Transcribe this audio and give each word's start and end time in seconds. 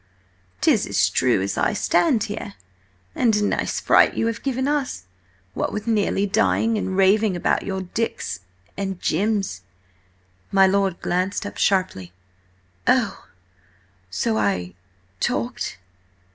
"'Tis 0.61 0.87
as 0.87 1.09
true 1.11 1.43
as 1.43 1.59
I 1.59 1.73
stand 1.73 2.23
here. 2.23 2.55
And 3.13 3.35
a 3.35 3.43
nice 3.43 3.79
fright 3.79 4.15
you 4.15 4.25
have 4.25 4.41
given 4.41 4.67
us, 4.67 5.03
what 5.53 5.71
with 5.71 5.85
nearly 5.85 6.25
dying, 6.25 6.75
and 6.75 6.97
raving 6.97 7.35
about 7.35 7.61
your 7.67 7.83
Dicks 7.83 8.39
and 8.75 8.95
your 8.95 8.99
Jims!" 8.99 9.61
My 10.51 10.65
lord 10.65 10.99
glanced 11.01 11.45
up 11.45 11.57
sharply. 11.57 12.11
"Oh! 12.87 13.27
So 14.09 14.37
I–talked?" 14.37 15.77